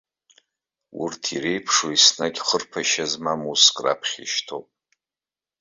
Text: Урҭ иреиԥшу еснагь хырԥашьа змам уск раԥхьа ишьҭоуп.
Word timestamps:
Урҭ 1.01 1.21
иреиԥшу 1.35 1.89
еснагь 1.95 2.39
хырԥашьа 2.47 3.05
змам 3.11 3.41
уск 3.51 3.75
раԥхьа 3.83 4.21
ишьҭоуп. 4.23 4.67